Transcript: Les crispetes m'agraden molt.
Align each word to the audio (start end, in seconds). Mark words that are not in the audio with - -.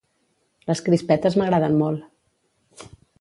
Les 0.69 0.81
crispetes 0.87 1.37
m'agraden 1.41 1.77
molt. 1.85 2.89